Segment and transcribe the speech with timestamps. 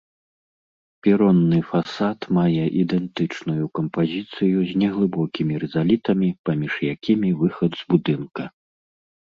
[1.07, 8.43] Перонны фасад мае ідэнтычную кампазіцыю з неглыбокімі рызалітамі, паміж якімі выхад з будынка.